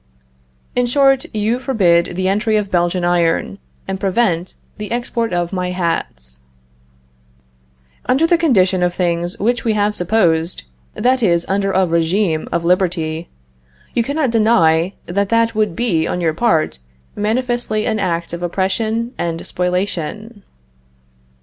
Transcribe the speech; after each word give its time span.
In 0.75 0.87
short, 0.87 1.25
you 1.31 1.59
forbid 1.59 2.15
the 2.15 2.27
entry 2.27 2.55
of 2.57 2.65
the 2.65 2.71
Belgian 2.71 3.05
iron, 3.05 3.59
and 3.87 3.99
prevent 3.99 4.55
the 4.79 4.91
export 4.91 5.31
of 5.31 5.53
my 5.53 5.69
hats. 5.69 6.39
Under 8.07 8.25
the 8.25 8.35
condition 8.35 8.81
of 8.81 8.95
things 8.95 9.37
which 9.37 9.63
we 9.63 9.73
have 9.73 9.93
supposed 9.93 10.63
(that 10.95 11.21
is, 11.21 11.45
under 11.47 11.71
a 11.71 11.85
regime 11.85 12.49
of 12.51 12.65
liberty), 12.65 13.29
you 13.93 14.01
cannot 14.01 14.31
deny 14.31 14.93
that 15.05 15.29
that 15.29 15.53
would 15.53 15.75
be, 15.75 16.07
on 16.07 16.19
your 16.19 16.33
part, 16.33 16.79
manifestly 17.15 17.85
an 17.85 17.99
act 17.99 18.33
of 18.33 18.41
oppression 18.41 19.13
and 19.19 19.45
spoliation. 19.45 20.41